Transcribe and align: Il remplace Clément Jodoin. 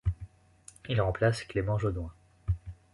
Il 0.89 0.99
remplace 0.99 1.43
Clément 1.43 1.77
Jodoin. 1.77 2.11